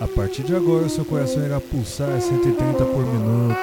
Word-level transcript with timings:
A 0.00 0.08
partir 0.08 0.42
de 0.44 0.56
agora, 0.56 0.88
seu 0.88 1.04
coração 1.04 1.44
irá 1.44 1.60
pulsar 1.60 2.08
a 2.08 2.18
130 2.18 2.84
por 2.86 3.04
minuto. 3.04 3.54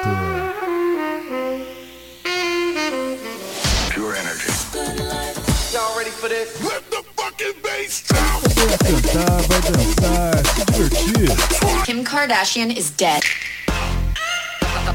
Vai 8.56 8.78
cantar, 8.78 9.42
vai 9.48 9.62
dançar, 9.62 10.46
se 10.46 10.66
divertir. 10.66 11.84
Kim 11.86 12.04
Kardashian 12.04 12.72
is 12.72 12.92
dead. 12.92 13.24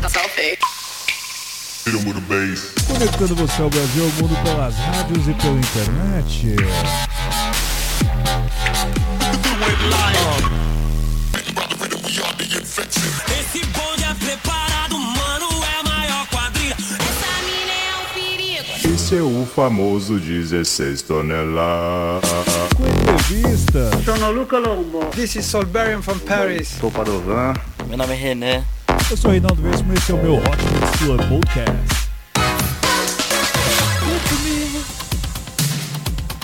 Selfie. 0.09 0.59
Conectando 2.86 3.34
você 3.34 3.62
ao 3.62 3.68
Brasil, 3.68 4.04
ao 4.04 4.11
mundo 4.11 4.43
pelas 4.45 4.77
rádios 4.77 5.27
e 5.27 5.34
pela 5.34 5.59
internet. 5.59 7.11
Famoso 19.54 20.18
16 20.18 21.02
toneladas. 21.02 22.22
Com 22.74 22.86
entrevista, 22.86 23.90
Sono 24.04 24.30
Luca 24.32 24.58
Lombo. 24.58 25.04
This 25.14 25.36
is 25.36 25.44
Solberian 25.44 26.00
from 26.00 26.18
Paris. 26.20 26.68
Sou 26.80 26.90
Padovan. 26.90 27.52
Meu 27.86 27.98
nome 27.98 28.14
é 28.14 28.16
René. 28.16 28.64
eu 29.11 29.16
sou 29.16 29.30
Reinaldo 29.30 29.61
Vesmo 29.61 29.92
e 29.92 29.96
esse 29.96 30.11
é 30.11 30.14
o 30.14 30.22
meu 30.22 30.36
Hot 30.36 30.46
Mix 30.46 30.98
Club 30.98 31.20
Podcast. 31.28 32.02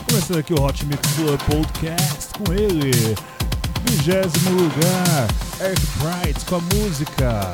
Começando 0.08 0.38
aqui 0.38 0.52
o 0.52 0.62
Hot 0.62 0.86
Mix 0.86 1.00
Club 1.14 1.40
Podcast 1.40 2.28
com 2.36 2.52
ele, 2.52 3.16
vigésimo 3.84 4.50
lugar, 4.50 5.28
Eric 5.60 5.86
Pride 5.98 6.44
com 6.44 6.56
a 6.56 6.60
música 6.60 7.52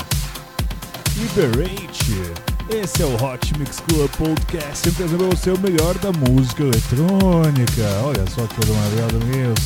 Liberate. 1.16 2.44
Esse 2.69 3.03
é 3.03 3.07
o 3.07 3.15
Hot 3.23 3.59
Mix 3.59 3.79
Club 3.81 4.11
Podcast, 4.17 4.79
sempre 4.79 5.05
trazendo 5.05 5.29
você 5.29 5.51
o 5.51 5.59
melhor 5.59 5.97
da 5.98 6.11
música 6.12 6.62
eletrônica. 6.62 7.83
Olha 8.03 8.25
só 8.31 8.47
que 8.47 8.55
coisa 8.55 8.73
maravilhosa, 8.73 9.19
meus. 9.27 9.59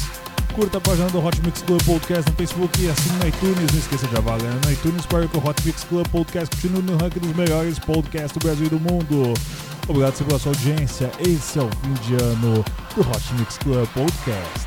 Curta 0.52 0.78
a 0.78 0.80
página 0.80 1.08
do 1.10 1.24
Hot 1.24 1.40
Mix 1.42 1.62
Club 1.62 1.80
Podcast 1.84 2.28
no 2.28 2.36
Facebook 2.36 2.82
e 2.82 2.90
assine 2.90 3.16
no 3.18 3.28
iTunes. 3.28 3.72
Não 3.72 3.78
esqueça 3.78 4.06
de 4.08 4.16
avaliar 4.16 4.52
no 4.52 4.72
iTunes 4.72 5.06
para 5.06 5.28
que 5.28 5.36
o 5.36 5.48
Hot 5.48 5.62
Mix 5.64 5.84
Club 5.84 6.08
Podcast 6.08 6.56
continue 6.56 6.82
no 6.82 6.96
ranking 6.96 7.20
dos 7.20 7.36
melhores 7.36 7.78
podcasts 7.78 8.32
do 8.32 8.40
Brasil 8.40 8.66
e 8.66 8.70
do 8.70 8.80
mundo. 8.80 9.32
Obrigado 9.86 10.24
pela 10.24 10.38
sua 10.38 10.50
audiência. 10.50 11.10
Esse 11.20 11.60
é 11.60 11.62
o 11.62 11.70
fim 11.70 11.94
de 12.02 12.22
ano 12.22 12.64
do 12.96 13.00
Hot 13.00 13.34
Mix 13.38 13.58
Club 13.58 13.88
Podcast. 13.90 14.66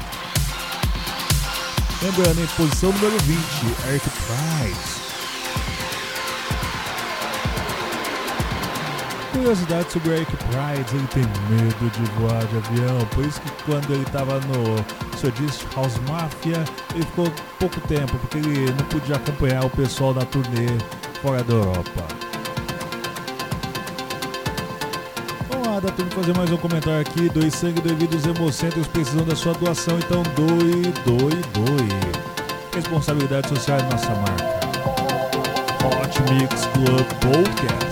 Lembrando, 2.02 2.42
em 2.42 2.48
posição 2.48 2.94
número 2.94 3.20
20, 3.20 3.38
Eric 3.90 4.10
Price. 4.10 5.01
Curiosidade 9.32 9.92
sobre 9.92 10.10
o 10.10 10.14
Eric 10.14 10.32
Price, 10.36 10.96
ele 10.96 11.08
tem 11.08 11.24
medo 11.50 11.90
de 11.90 12.04
voar 12.20 12.46
de 12.48 12.58
avião, 12.58 13.00
por 13.08 13.26
isso 13.26 13.40
que 13.42 13.50
quando 13.64 13.92
ele 13.92 14.04
estava 14.04 14.40
no 14.42 15.18
Swedish 15.18 15.66
House 15.74 15.98
Mafia, 16.08 16.64
ele 16.94 17.06
ficou 17.06 17.32
pouco 17.58 17.80
tempo, 17.88 18.18
porque 18.20 18.38
ele 18.38 18.72
não 18.72 18.86
podia 18.86 19.16
acompanhar 19.16 19.64
o 19.66 19.70
pessoal 19.70 20.14
na 20.14 20.26
turnê 20.26 20.68
fora 21.22 21.42
da 21.44 21.54
Europa. 21.54 22.04
Vamos 25.50 25.68
lá, 25.68 25.80
dá 25.80 25.92
tempo 25.92 26.10
de 26.10 26.16
fazer 26.16 26.38
mais 26.38 26.52
um 26.52 26.58
comentário 26.58 27.00
aqui. 27.02 27.30
Doe 27.30 27.50
sangue, 27.50 27.80
doe 27.82 27.96
vida, 27.96 28.18
os 28.18 28.26
hemocentros 28.26 28.88
precisam 28.88 29.24
da 29.24 29.36
sua 29.36 29.54
doação, 29.54 29.98
então 29.98 30.24
doe, 30.36 30.94
doe, 31.06 31.42
doe. 31.54 32.22
Responsabilidade 32.76 33.48
social 33.48 33.80
é 33.80 33.84
nossa 33.84 34.10
marca. 34.10 34.62
Hot 35.86 36.34
Mix 36.34 36.66
Club 36.74 37.06
Podcast. 37.22 37.91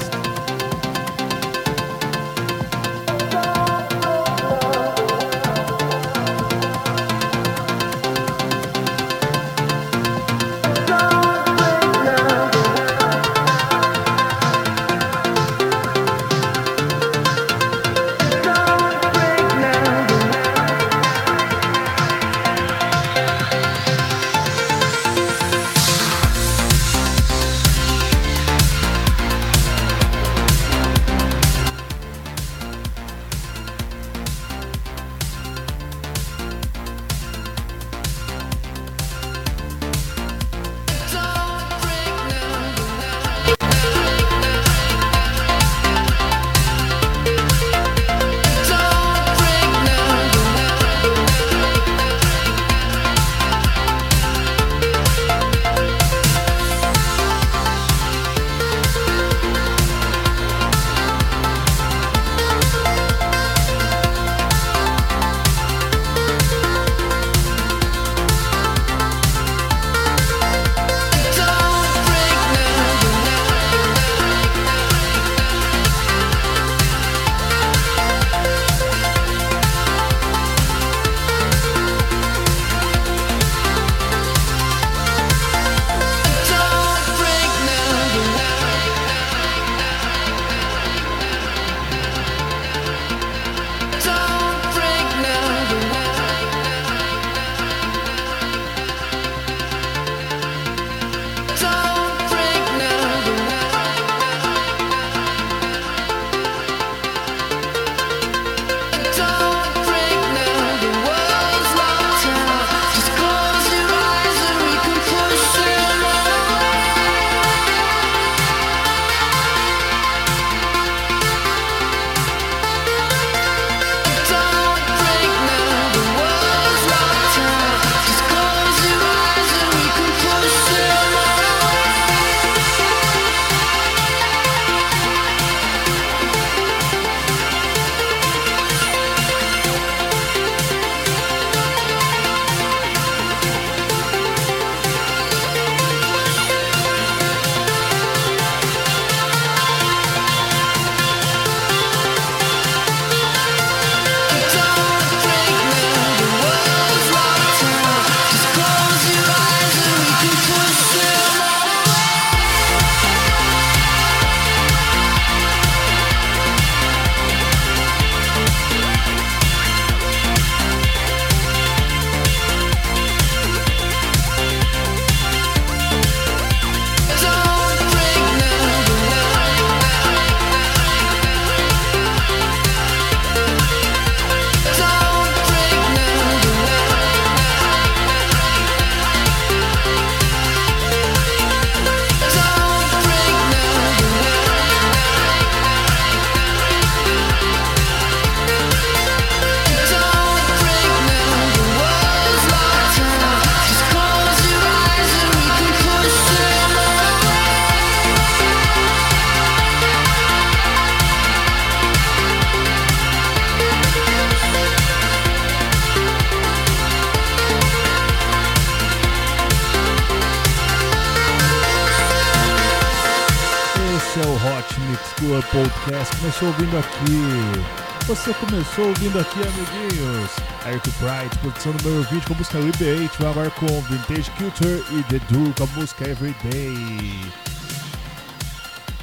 ouvindo 226.60 226.78
aqui. 226.78 228.06
Você 228.06 228.34
começou 228.34 228.88
ouvindo 228.88 229.20
aqui, 229.20 229.40
amiguinhos. 229.42 230.32
Eric 230.68 230.90
Bright, 231.00 231.38
produção 231.40 231.74
número 231.74 232.04
20 232.12 232.26
com 232.26 232.34
a 232.34 232.38
música 232.38 232.60
Rebate, 232.60 233.26
agora 233.26 233.50
com 233.52 233.82
Vintage 233.84 234.30
Culture 234.32 234.84
e 234.92 235.04
The 235.04 235.20
Duke 235.30 235.64
a 235.64 235.66
música 235.80 236.10
Everyday. 236.10 237.32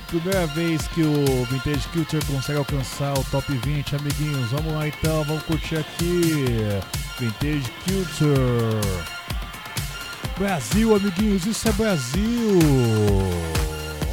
Primeira 0.09 0.47
vez 0.49 0.87
que 0.89 1.03
o 1.03 1.45
Vintage 1.51 1.89
Culture 1.89 2.25
consegue 2.27 2.59
alcançar 2.59 3.19
o 3.19 3.25
top 3.25 3.53
20, 3.53 3.97
amiguinhos. 3.97 4.51
Vamos 4.51 4.75
lá 4.75 4.89
então, 4.89 5.25
vamos 5.25 5.43
curtir 5.45 5.77
aqui. 5.77 6.45
Vintage 7.19 7.73
Culture. 7.85 8.81
Brasil, 10.39 10.95
amiguinhos, 10.95 11.47
isso 11.47 11.69
é 11.69 11.73
Brasil. 11.73 12.59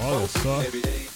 Olha 0.01 0.28
só. 0.28 1.12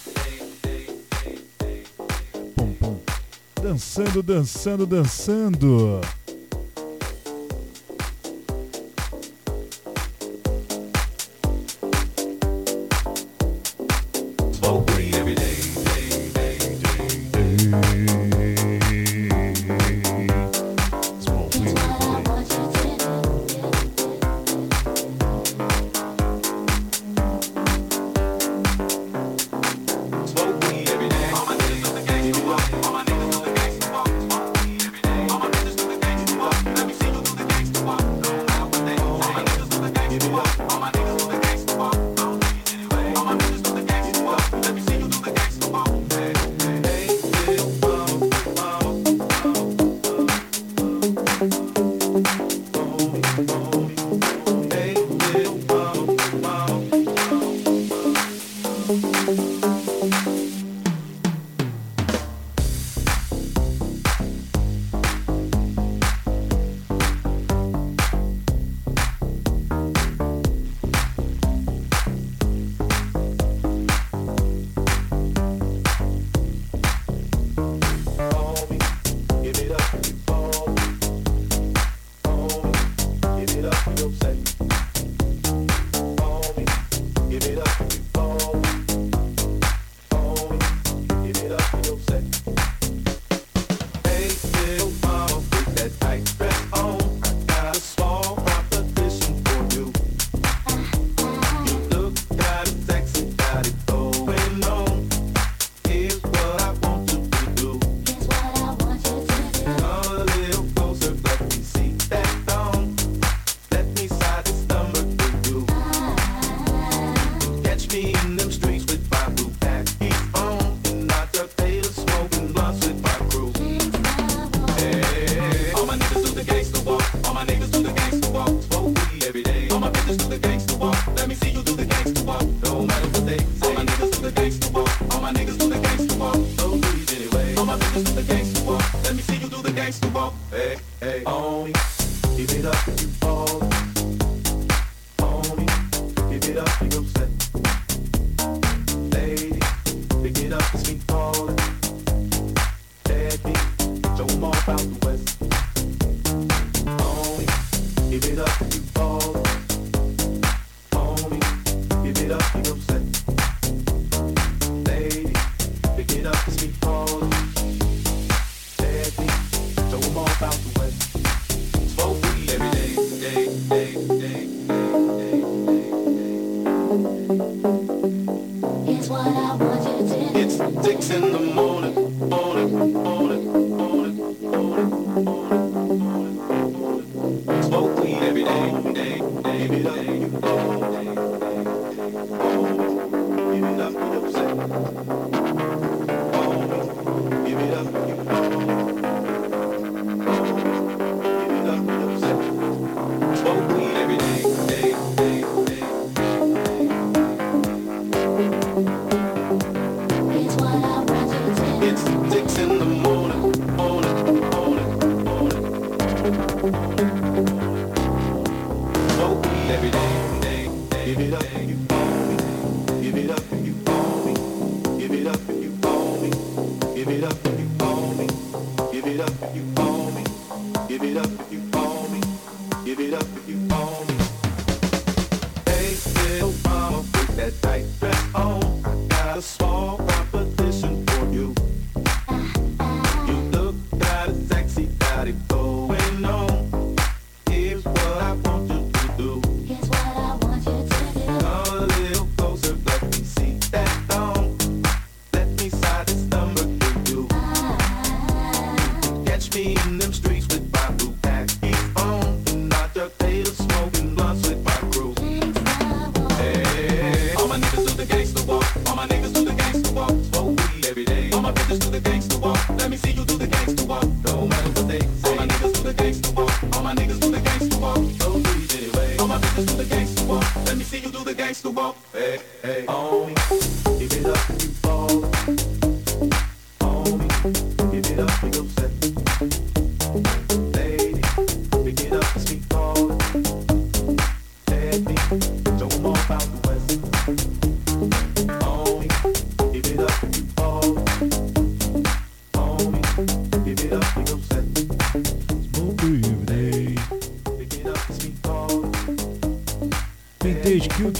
Dançando, 3.62 4.22
dançando, 4.22 4.86
dançando. 4.86 6.00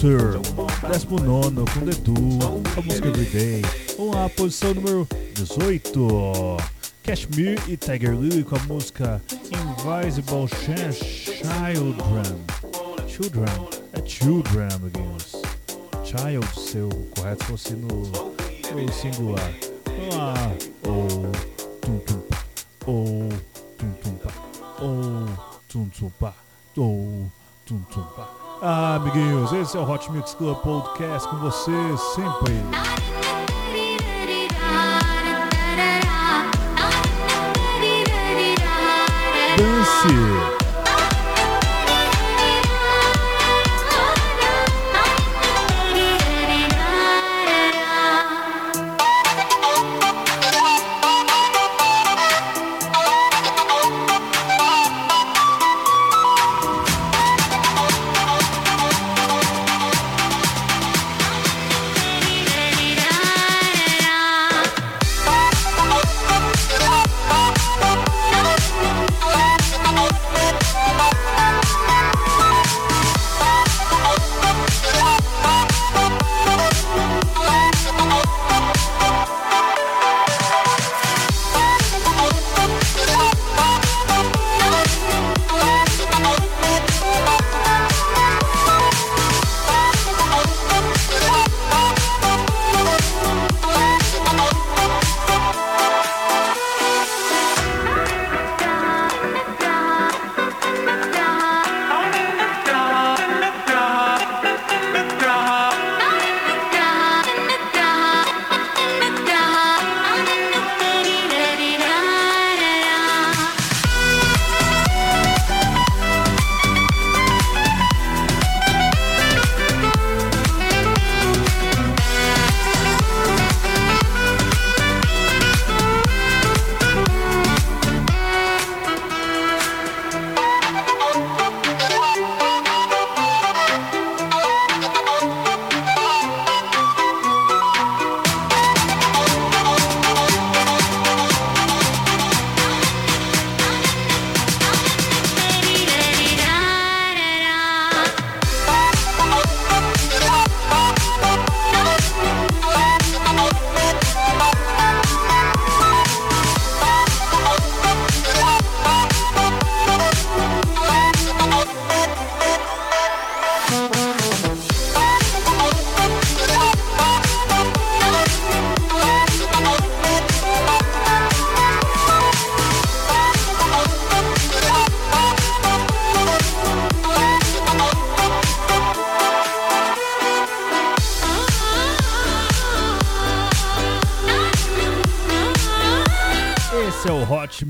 Culture, 0.00 0.38
19 0.93 1.64
com 1.73 1.81
Dedu, 1.85 2.14
a 2.76 2.81
música 2.83 3.09
Everyday. 3.09 3.62
Vamos 3.97 4.14
lá, 4.14 4.28
posição 4.28 4.73
número 4.73 5.09
18. 5.35 6.57
Cashmere 7.02 7.59
e 7.67 7.76
Tiger 7.76 8.12
Lily 8.12 8.45
com 8.45 8.55
a 8.55 8.59
música 8.61 9.21
Invisible 9.50 10.47
Ch- 10.47 11.43
Children. 11.43 12.45
Children, 13.09 13.69
é 13.93 14.07
Children, 14.07 14.69
amiguinhos. 14.75 15.33
Child, 16.05 16.47
seu 16.61 16.88
correto 17.17 17.45
se 17.45 17.50
fosse 17.50 17.73
no, 17.75 17.88
no 17.88 18.93
singular. 18.93 19.52
Lá. 20.14 20.35
Oh, 20.85 21.33
tum 21.81 21.99
tum 21.99 22.21
pá. 22.21 22.45
Oh, 22.87 23.28
tum 23.76 23.90
tum 24.00 24.14
pá. 24.19 24.33
Oh, 24.81 25.26
tum 25.69 25.88
tum. 25.88 26.11
Oh, 26.76 27.26
tum 27.67 27.81
tum. 27.90 28.48
Ah, 28.61 28.97
amiguinhos, 28.97 29.53
esse 29.53 29.77
é 29.77 29.81
o 29.81 29.88
Hot 29.88 30.11
Mix 30.11 30.35
Club 30.35 30.57
Podcast 30.59 31.29
com 31.29 31.37
vocês 31.37 32.00
sempre. 32.15 32.55
Dance! 39.57 40.68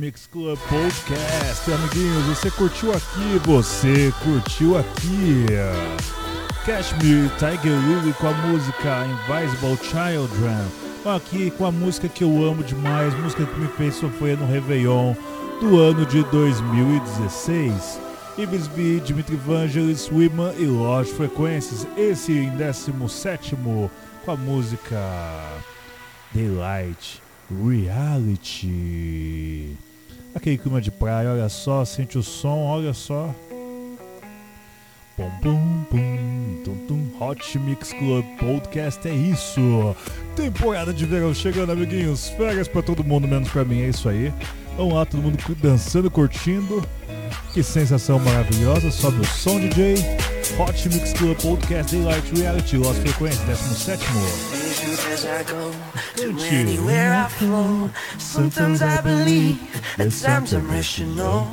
Mix 0.08 0.26
Club 0.26 0.58
Podcast, 0.70 1.70
amiguinhos. 1.70 2.24
Você 2.28 2.50
curtiu 2.50 2.92
aqui? 2.92 3.38
Você 3.44 4.10
curtiu 4.22 4.78
aqui? 4.78 5.44
Cashmere 6.64 7.28
Tiger 7.38 7.78
Lily 7.78 8.14
com 8.14 8.28
a 8.28 8.32
música 8.32 9.04
Invisible 9.04 9.76
Children. 9.76 10.64
Aqui 11.04 11.50
com 11.50 11.66
a 11.66 11.70
música 11.70 12.08
que 12.08 12.24
eu 12.24 12.42
amo 12.42 12.64
demais, 12.64 13.12
música 13.18 13.44
que 13.44 13.60
me 13.60 13.68
fez 13.68 13.96
sofrer 13.96 14.38
no 14.38 14.46
Réveillon 14.46 15.14
do 15.60 15.78
ano 15.78 16.06
de 16.06 16.22
2016. 16.24 18.00
Ibis 18.38 18.66
B, 18.68 19.00
Dimitri 19.00 19.36
Vangelis, 19.36 20.10
Wiman 20.10 20.54
e 20.56 20.64
Lost 20.64 21.12
Frequências. 21.12 21.86
Esse 21.98 22.32
em 22.32 22.48
17 22.56 23.54
com 24.24 24.30
a 24.30 24.36
música 24.36 24.96
Daylight 26.32 27.20
Reality. 27.50 28.68
Aquele 30.38 30.56
clima 30.56 30.80
de 30.80 30.92
praia, 30.92 31.32
olha 31.32 31.48
só, 31.48 31.84
sente 31.84 32.16
o 32.16 32.22
som, 32.22 32.60
olha 32.60 32.94
só. 32.94 33.34
Bum, 35.16 35.28
bum, 35.42 35.84
bum, 35.90 36.62
tum, 36.64 36.76
tum. 36.86 37.10
Hot 37.20 37.58
Mix 37.58 37.92
Club 37.92 38.24
Podcast 38.38 39.08
é 39.08 39.12
isso. 39.12 39.96
Temporada 40.36 40.94
de 40.94 41.04
verão 41.06 41.34
chegando, 41.34 41.72
amiguinhos. 41.72 42.28
Férias 42.28 42.68
pra 42.68 42.82
todo 42.82 43.02
mundo, 43.02 43.26
menos 43.26 43.48
pra 43.48 43.64
mim, 43.64 43.80
é 43.80 43.88
isso 43.88 44.08
aí. 44.08 44.32
Vamos 44.76 44.94
lá, 44.94 45.04
todo 45.04 45.20
mundo 45.20 45.38
dançando, 45.60 46.08
curtindo. 46.08 46.86
Que 47.52 47.60
sensação 47.60 48.20
maravilhosa. 48.20 48.92
Sobe 48.92 49.20
o 49.20 49.24
som, 49.24 49.58
DJ. 49.58 49.96
Hot 50.56 50.88
Mix 50.88 51.14
Club 51.14 51.36
Podcast 51.36 51.96
Daylight 51.96 52.32
Reality, 52.36 52.76
Lost 52.76 53.00
Frequência, 53.00 53.44
17. 53.44 54.57
As 55.18 55.26
I 55.26 55.42
go 55.42 55.72
to 56.14 56.46
anywhere 56.46 57.12
I 57.12 57.26
flow. 57.26 57.90
Sometimes 58.18 58.82
I 58.82 59.00
believe, 59.00 59.58
at 59.98 60.12
sometimes 60.12 60.52
I'm 60.52 60.70
rational. 60.70 61.48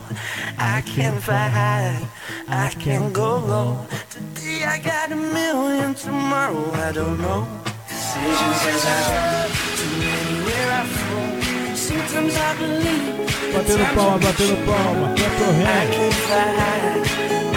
I 0.59 0.81
can 0.85 1.19
fly 1.19 1.47
high, 1.47 2.07
I 2.47 2.69
can 2.69 3.11
go 3.11 3.39
low. 3.39 3.87
Today 4.11 4.65
I 4.65 4.77
got 4.77 5.11
a 5.11 5.15
million, 5.15 5.95
tomorrow 5.95 6.71
I 6.73 6.91
don't 6.91 7.19
know. 7.19 7.47
Decisions 7.89 8.61
as 8.71 8.85
I 8.85 8.99
go 9.07 9.55
to 9.79 9.87
anywhere 10.13 10.69
I 10.79 10.83
flow. 10.95 11.73
Sometimes 11.73 12.35
I 12.35 12.51
believe. 12.61 13.05
Batendo 13.51 13.87
palma, 13.95 14.19
batendo 14.19 14.57
palma. 14.67 15.07
I 15.11 15.87
can 15.95 16.11
fly 16.11 16.49
high, 16.61 17.01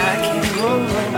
I 0.09 0.15
can 0.25 0.41
go 0.57 0.69
low. 0.91 1.08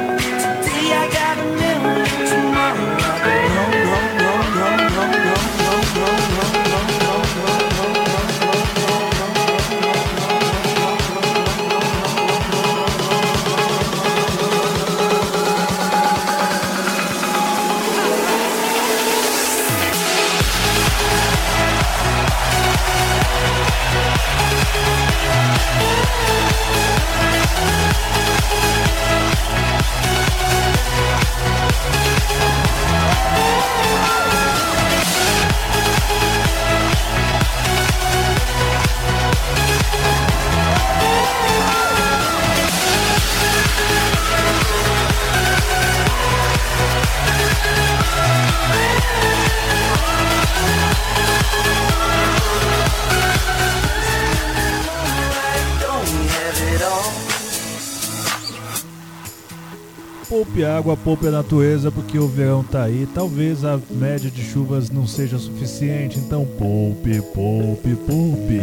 Poupe 60.52 60.66
água, 60.66 60.98
poupe 60.98 61.28
a 61.28 61.32
natureza, 61.32 61.90
porque 61.90 62.20
o 62.20 62.28
verão 62.28 62.62
tá 62.62 62.84
aí. 62.84 63.08
Talvez 63.14 63.64
a 63.64 63.80
média 63.90 64.30
de 64.30 64.44
chuvas 64.44 64.90
não 64.90 65.08
seja 65.08 65.38
suficiente, 65.38 66.20
então 66.20 66.46
poupe, 66.46 67.22
poupe, 67.34 67.96
poupe. 67.96 68.60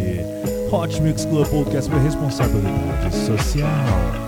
Hot 0.70 1.00
Mix 1.00 1.24
Club 1.24 1.48
Podcast 1.48 1.90
por 1.90 1.98
responsabilidade 1.98 3.16
social. 3.24 4.27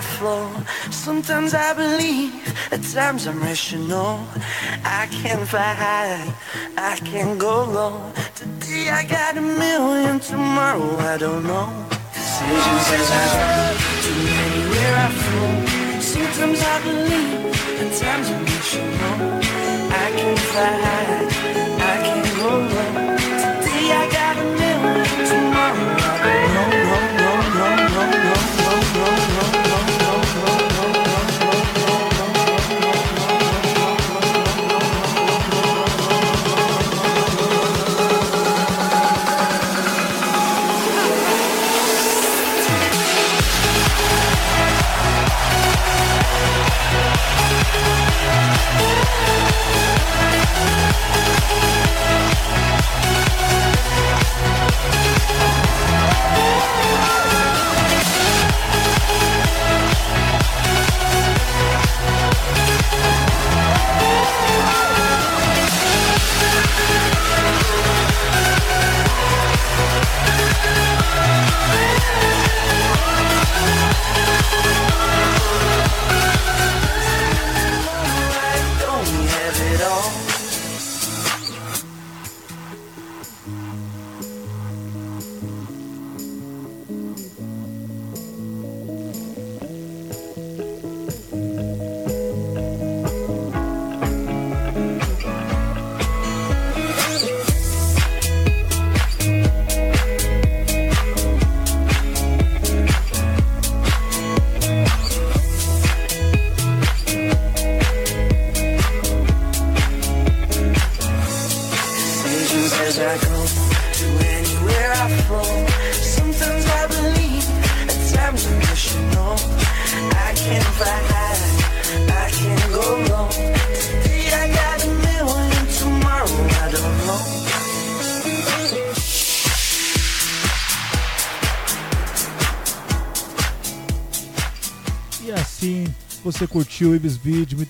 Flow. 0.00 0.50
Sometimes 0.90 1.54
I 1.54 1.72
believe, 1.74 2.32
at 2.72 2.82
times 2.82 3.26
I'm 3.26 3.40
rational. 3.40 4.20
I 4.84 5.06
can 5.10 5.44
fly 5.46 5.74
high, 5.74 6.32
I 6.76 6.96
can 6.96 7.38
go 7.38 7.64
low. 7.64 8.12
Today 8.34 8.90
I 8.90 9.04
got 9.04 9.36
a 9.36 9.40
million, 9.40 10.20
tomorrow 10.20 10.96
I 10.98 11.16
don't 11.18 11.44
know. 11.44 11.68
Decisions 12.12 12.86
as 12.96 13.10
I 13.12 13.24
go 13.32 13.80
to 14.04 14.12
anywhere 14.44 14.94
I 15.04 15.08
flow. 15.22 16.00
Sometimes 16.00 16.60
I 16.60 16.76
believe, 16.82 17.80
at 17.82 17.90
times 18.00 18.28
I'm 18.30 18.44
rational. 18.44 19.16
I 19.92 20.10
can 20.18 20.36
fly 20.36 20.72
high, 20.86 21.29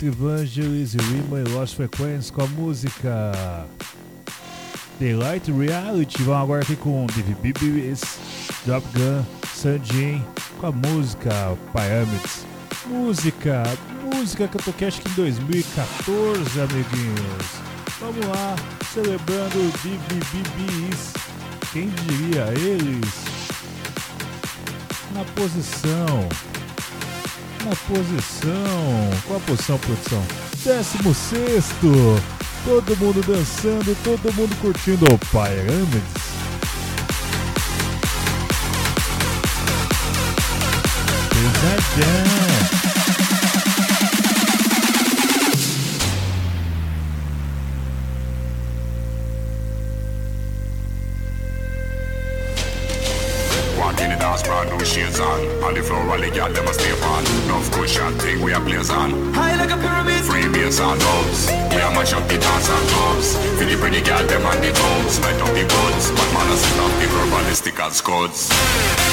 Dimitri 0.00 0.10
Vangelis 0.10 0.94
e 0.94 0.96
Rima 0.96 1.40
e 1.40 1.44
Lost 1.52 1.76
Frequencies 1.76 2.30
com 2.30 2.42
a 2.42 2.46
música 2.46 3.66
The 4.98 5.14
Light 5.14 5.52
Reality. 5.52 6.22
Vamos 6.22 6.42
agora 6.42 6.62
aqui 6.62 6.74
com 6.74 7.04
David 7.06 7.36
Bibis, 7.42 8.00
Drop 8.64 8.86
Gun, 8.94 9.22
Sanjin 9.54 10.24
com 10.58 10.68
a 10.68 10.72
música 10.72 11.54
Pyramids. 11.74 12.46
Música, 12.86 13.62
música 14.14 14.48
que 14.48 14.56
eu 14.56 14.62
toquei 14.62 14.88
acho 14.88 15.02
que 15.02 15.10
em 15.10 15.14
2014, 15.14 16.60
amiguinhos. 16.60 17.46
Vamos 18.00 18.24
lá, 18.26 18.56
celebrando 18.94 19.58
o 19.58 19.70
DVBBs. 19.82 21.12
Quem 21.72 21.90
diria 21.90 22.46
eles? 22.58 23.24
Na 25.12 25.24
posição 25.34 26.49
na 27.64 27.76
posição. 27.76 29.10
Qual 29.26 29.38
a 29.38 29.42
posição, 29.42 29.78
produção? 29.78 30.22
Décimo 30.64 31.14
sexto. 31.14 32.20
Todo 32.64 32.96
mundo 32.96 33.22
dançando, 33.26 33.96
todo 34.02 34.32
mundo 34.34 34.54
curtindo 34.60 35.06
o 35.06 35.18
Pyramids. 35.18 36.30
Brand 55.20 55.60
on. 55.60 55.64
On 55.64 55.74
the 55.74 55.82
floor, 55.82 56.00
all 56.10 56.18
the 56.18 56.30
them 56.54 56.66
a 56.66 56.72
stay 56.72 56.92
on. 56.92 57.24
Enough 57.44 57.70
cushion 57.72 58.12
thing 58.18 58.42
we 58.42 58.52
a. 58.90 59.34
High 59.34 59.56
like 59.56 59.70
a 59.70 59.76
pyramid. 59.76 60.24
Free 60.24 60.48
bass 60.48 60.80
and 60.80 61.00
drums. 61.00 61.46
We 61.70 61.80
a 61.80 61.90
mash 61.90 62.12
up 62.12 62.26
the 62.28 62.38
dance 62.38 62.68
and 62.68 62.88
clubs. 62.88 63.36
For 63.58 63.64
the 63.64 63.76
pretty 63.76 64.00
girl 64.00 64.24
them 64.26 64.46
on 64.46 64.60
the 64.60 64.72
toes. 64.72 65.20
Light 65.20 65.40
up 65.40 65.52
the 65.54 65.64
buds. 65.64 66.10
But 66.10 66.28
man 66.32 66.52
a 66.52 66.56
set 66.56 66.78
up 66.80 66.92
the 67.00 67.06
verbalistic 67.06 67.84
and 67.84 67.94
scuds. 67.94 69.09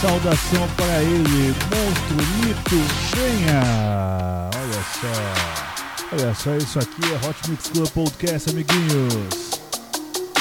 Saudação 0.00 0.68
para 0.76 1.02
ele, 1.02 1.54
Monstro 1.70 2.16
Mito, 2.36 2.76
venha! 3.16 3.62
Olha 4.54 4.82
só, 5.00 5.14
olha 6.12 6.34
só, 6.34 6.54
isso 6.56 6.78
aqui 6.78 7.02
é 7.12 7.16
Hot 7.28 7.50
Mix 7.50 7.68
Club 7.68 7.88
Podcast, 7.88 8.50
amiguinhos. 8.50 9.58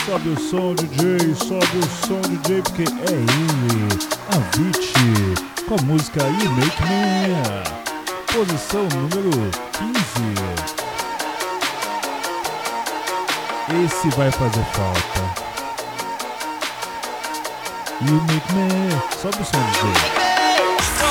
Sobe 0.06 0.30
o 0.30 0.40
som, 0.40 0.76
DJ, 0.76 1.34
sobe 1.36 1.78
o 1.78 1.84
som, 2.06 2.22
DJ, 2.22 2.62
porque 2.62 2.84
é 2.84 3.14
ele, 3.14 3.88
Avicii, 4.36 5.36
com 5.68 5.76
a 5.76 5.82
música 5.84 6.20
You 6.22 6.52
Make 6.52 6.84
Me, 6.84 7.36
posição 8.32 8.88
número 8.90 9.32
15. 9.74 9.96
Esse 13.86 14.10
vai 14.16 14.32
fazer 14.32 14.66
falta. 14.74 15.47
You 18.00 18.14
make 18.30 18.46
me. 18.54 18.94
O. 18.94 19.02
The 19.02 19.42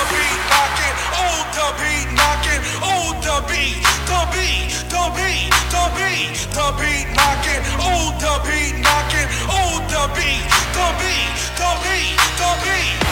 beat 0.06 0.38
knocking, 0.46 0.94
oh 1.18 1.42
the 1.50 1.66
beat 1.82 2.06
knocking, 2.14 2.62
oh 2.78 3.10
the 3.26 3.42
beat, 3.50 3.82
the 4.06 4.22
beat, 4.30 4.70
the 4.86 5.02
beat, 5.18 5.50
the 5.74 5.82
beat, 5.98 6.30
the 6.54 6.66
beat 6.78 7.10
knocking, 7.10 7.62
oh 7.82 8.14
the 8.22 8.38
beat 8.46 8.78
knocking, 8.78 9.26
oh 9.50 9.82
the 9.90 10.06
beat, 10.14 10.46
the 10.78 10.86
beat, 11.02 11.34
the 11.58 11.70
beat, 11.82 12.14
the 12.38 12.50
beat. 12.62 13.02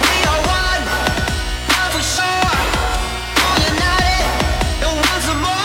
We 0.00 0.14
are 0.24 0.40
one, 0.48 0.88
for 1.92 2.00
sure. 2.00 2.56
All 3.44 3.60
united, 3.68 4.32
and 4.80 5.22
for 5.24 5.36
more. 5.44 5.63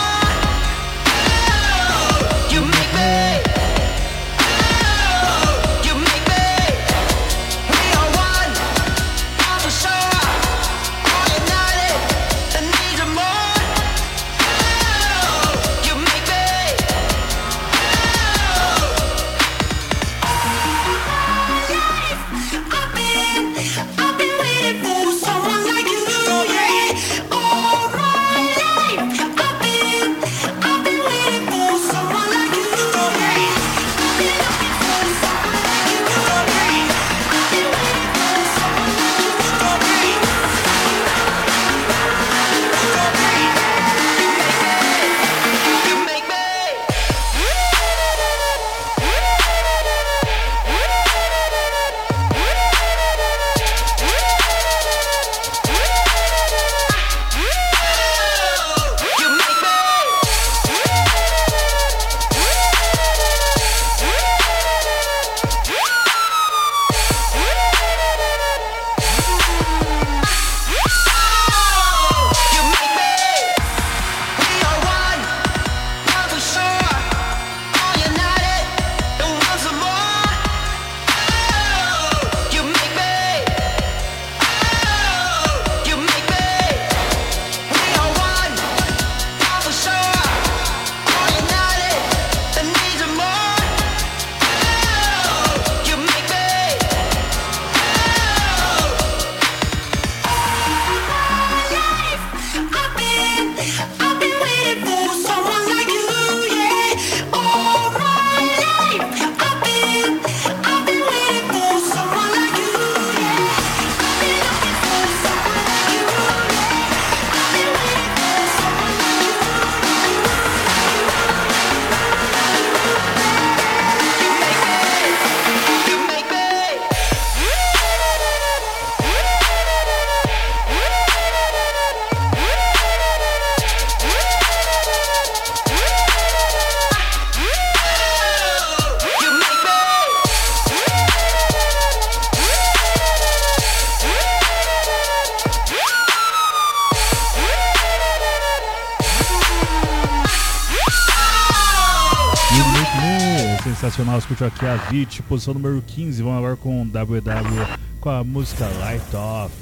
Escutou 154.30 154.46
aqui 154.46 154.64
a 154.64 154.76
Vit, 154.76 155.22
posição 155.22 155.54
número 155.54 155.82
15. 155.84 156.22
Vamos 156.22 156.38
agora 156.38 156.54
com 156.54 156.86
WW 156.86 157.78
com 158.00 158.10
a 158.10 158.22
música 158.22 158.64
Light 158.78 159.02
Off. 159.12 159.52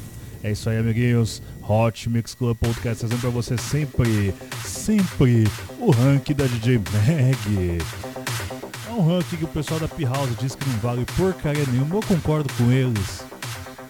É 0.42 0.50
isso 0.50 0.68
aí, 0.68 0.76
amiguinhos. 0.76 1.40
Hot 1.62 2.06
Mix 2.10 2.34
Club 2.34 2.54
Podcast 2.54 2.98
trazendo 2.98 3.18
pra 3.18 3.30
você 3.30 3.56
sempre, 3.56 4.34
sempre 4.62 5.48
o 5.80 5.90
ranking 5.90 6.34
da 6.34 6.44
DJ 6.44 6.76
Mag. 6.76 7.78
É 8.88 8.92
um 8.92 9.06
ranking 9.06 9.38
que 9.38 9.44
o 9.44 9.48
pessoal 9.48 9.80
da 9.80 9.88
P-House 9.88 10.36
diz 10.38 10.54
que 10.54 10.68
não 10.68 10.78
vale 10.80 11.06
porcaria 11.16 11.64
nenhuma. 11.72 11.94
Eu 11.94 12.02
concordo 12.02 12.52
com 12.52 12.70
eles. 12.70 13.24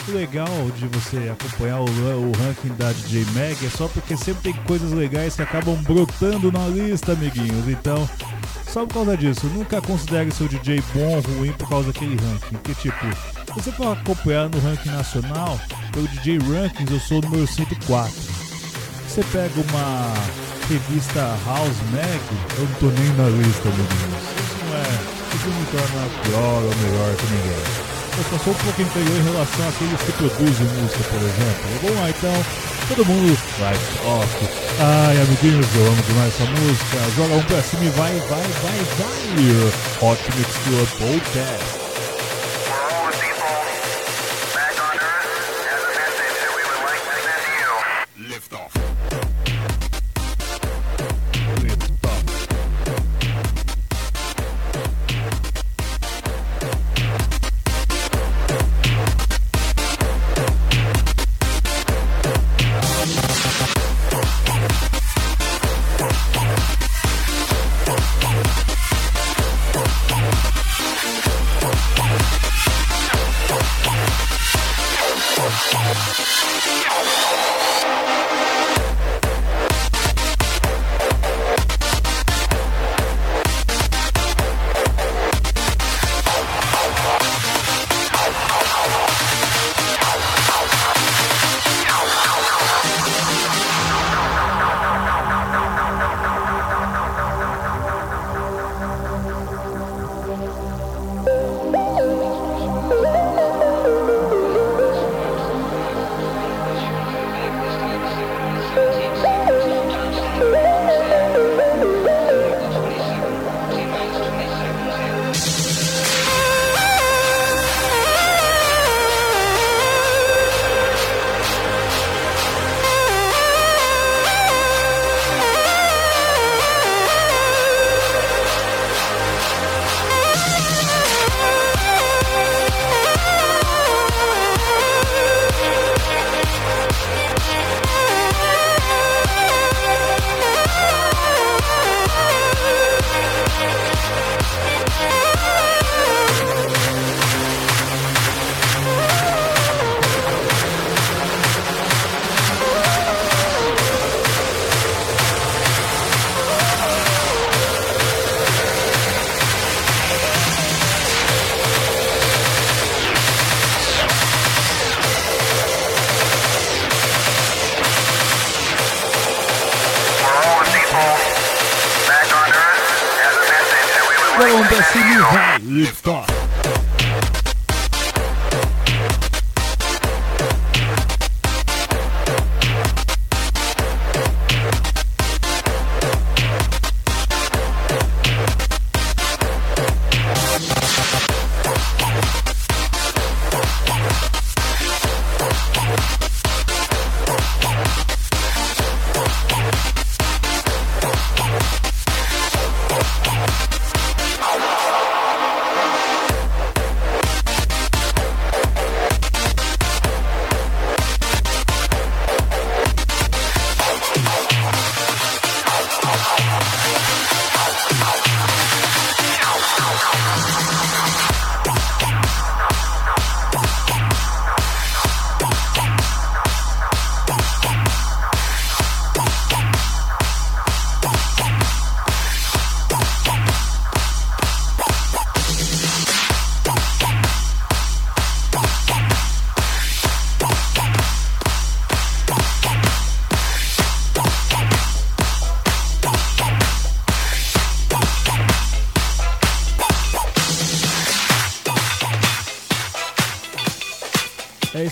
O 0.09 0.13
legal 0.13 0.49
de 0.75 0.87
você 0.87 1.29
acompanhar 1.29 1.81
o, 1.81 1.85
o 1.85 2.33
ranking 2.33 2.75
da 2.79 2.93
DJ 2.93 3.27
Mag 3.35 3.67
é 3.67 3.69
só 3.69 3.87
porque 3.89 4.17
sempre 4.17 4.53
tem 4.53 4.63
coisas 4.65 4.91
legais 4.93 5.37
que 5.37 5.43
acabam 5.43 5.77
brotando 5.83 6.51
na 6.51 6.67
lista, 6.67 7.13
amiguinhos. 7.13 7.69
Então, 7.69 8.09
só 8.67 8.87
por 8.87 8.95
causa 8.95 9.17
disso, 9.19 9.47
nunca 9.49 9.83
considere 9.83 10.31
seu 10.31 10.49
DJ 10.49 10.83
bom 10.95 11.17
ou 11.17 11.21
ruim 11.21 11.53
por 11.53 11.69
causa 11.69 11.93
daquele 11.93 12.17
ranking. 12.17 12.57
Porque, 12.57 12.75
tipo, 12.75 13.07
você 13.55 13.71
pode 13.73 14.01
acompanhar 14.01 14.49
no 14.49 14.59
ranking 14.61 14.91
nacional, 14.91 15.61
pelo 15.93 16.09
DJ 16.09 16.39
Rankings, 16.39 16.91
eu 16.91 17.01
sou 17.01 17.19
o 17.19 17.23
número 17.23 17.47
104. 17.47 18.13
Você 19.07 19.23
pega 19.25 19.61
uma 19.61 20.15
revista 20.69 21.21
House 21.45 21.77
Mag, 21.93 22.21
eu 22.57 22.65
não 22.65 22.75
tô 22.77 22.87
nem 22.87 23.13
na 23.13 23.29
lista, 23.29 23.69
amiguinhos. 23.69 24.23
Isso 24.41 24.65
não 24.65 24.77
é. 24.77 25.35
Isso 25.35 25.49
não 25.49 25.61
me 25.61 25.67
torna 25.67 26.09
pior 26.23 26.63
ou 26.63 26.77
melhor 26.77 27.15
que 27.17 27.27
ninguém. 27.27 27.98
Eu 28.19 28.39
sou 28.41 28.53
um 28.53 28.57
pouco 28.57 28.83
inferior 28.83 29.17
em 29.17 29.23
relação 29.23 29.69
àqueles 29.69 30.01
que 30.03 30.13
produzem 30.13 30.67
música, 30.67 31.05
por 31.05 31.23
exemplo. 31.23 31.81
Vamos 31.83 32.01
lá 32.01 32.11
então, 32.11 32.45
todo 32.89 33.07
mundo 33.07 33.39
light 33.61 33.81
off. 34.05 34.49
Ai, 34.81 35.21
amiguinhos, 35.21 35.67
eu 35.77 35.87
amo 35.87 36.03
demais 36.03 36.35
essa 36.35 36.45
música. 36.51 36.99
Joga 37.17 37.35
um 37.35 37.43
pra 37.45 37.63
cima 37.63 37.85
e 37.85 37.91
vai, 37.91 38.13
vai, 38.29 38.43
vai, 38.43 38.79
vai. 38.99 40.11
Hot 40.11 40.21
Mix 40.37 40.57
Club 40.65 40.89
Podcast. 40.99 41.88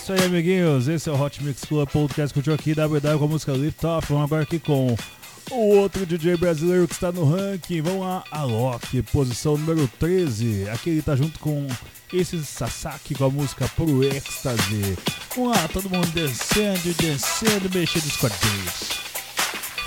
Isso 0.06 0.12
aí, 0.12 0.24
amiguinhos. 0.24 0.86
Esse 0.86 1.08
é 1.08 1.12
o 1.12 1.20
Hot 1.20 1.42
Mix 1.42 1.64
Club 1.64 1.88
Podcast. 1.88 2.32
Curtiu 2.32 2.54
aqui 2.54 2.74
WW 2.74 3.18
com 3.18 3.24
a 3.24 3.28
música 3.28 3.50
Lift 3.52 3.84
Off. 3.84 4.06
Vamos 4.08 4.24
agora 4.26 4.44
aqui 4.44 4.60
com 4.60 4.96
o 5.50 5.76
outro 5.78 6.06
DJ 6.06 6.36
brasileiro 6.36 6.86
que 6.86 6.94
está 6.94 7.10
no 7.10 7.24
ranking. 7.24 7.82
Vamos 7.82 8.02
lá, 8.02 8.22
Alok, 8.30 9.02
posição 9.10 9.58
número 9.58 9.90
13. 9.98 10.68
Aqui 10.68 10.90
ele 10.90 11.02
tá 11.02 11.16
junto 11.16 11.40
com 11.40 11.66
esse 12.12 12.38
Sasaki 12.44 13.16
com 13.16 13.24
a 13.24 13.30
música 13.30 13.68
Pro 13.74 14.04
Ecstasy. 14.04 14.96
Vamos 15.34 15.56
lá, 15.56 15.66
todo 15.66 15.90
mundo 15.90 16.06
descendo, 16.12 16.94
descendo, 16.94 17.68
mexendo 17.76 18.04
os 18.04 18.16
quadrinhos. 18.16 18.90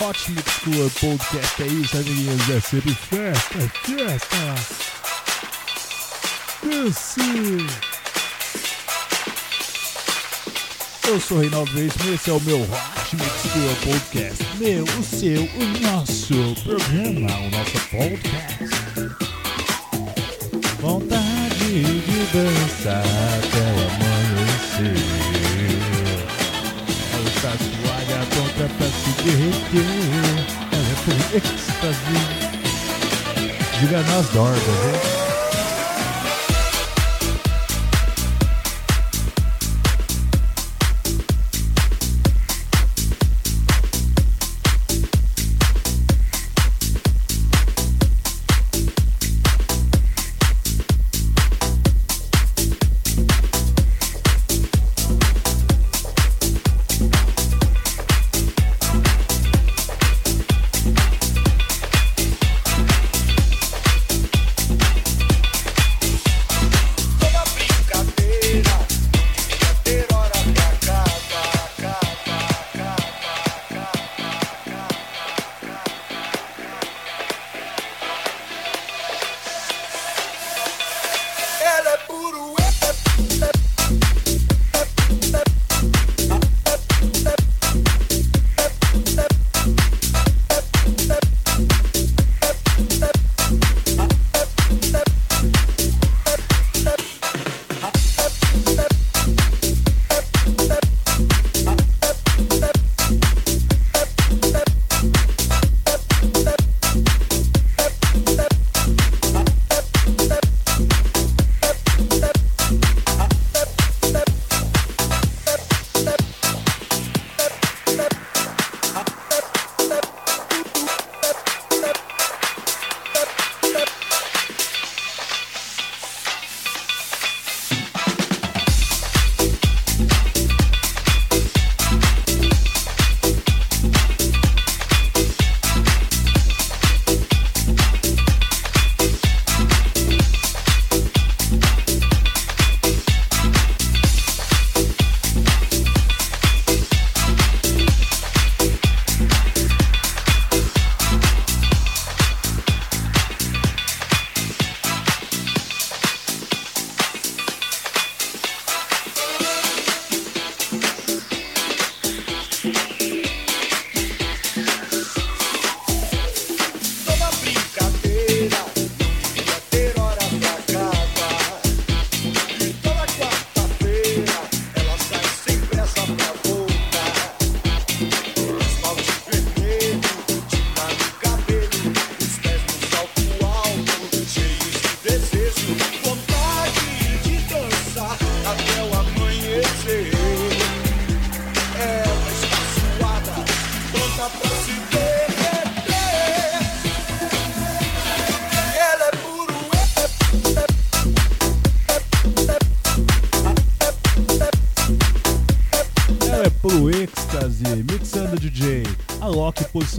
Hot 0.01 0.31
Mix 0.31 0.57
Club 0.57 0.91
Podcast 0.99 1.63
é 1.63 1.67
isso, 1.67 1.95
amiguinhos. 1.95 2.49
É 2.49 2.59
sempre 2.59 2.93
festa, 2.93 3.59
festa. 3.85 4.55
Dance! 6.61 7.98
Eu 11.09 11.19
sou 11.19 11.39
Reinaldo 11.39 11.71
Veríssimo 11.71 12.05
e 12.11 12.13
esse 12.13 12.29
é 12.29 12.33
o 12.33 12.39
meu 12.41 12.61
Hot 12.61 13.15
Mix 13.15 13.41
Club 13.51 13.75
Podcast. 13.83 14.45
Meu, 14.59 14.83
o 14.83 15.03
seu, 15.03 15.41
o 15.41 15.65
nosso 15.81 16.55
programa, 16.63 17.35
o 17.35 17.49
nosso 17.49 17.79
podcast. 17.89 18.77
Vontade 20.79 21.83
de 21.83 22.19
dançar 22.31 23.03
até 23.39 23.57
o 23.57 23.79
amanhecer. 23.89 25.01
Ela 27.11 27.27
está 27.27 27.53
suada, 27.57 28.15
pronta 28.29 28.69
pra 28.77 28.87
se 28.87 29.09
derreter. 29.23 29.89
Ela 30.71 30.89
é 30.89 30.95
por 31.05 31.17
êxtase. 31.37 32.19
Diga 33.79 34.03
nas 34.03 34.27
dorgas, 34.27 34.61
hein? 34.61 35.18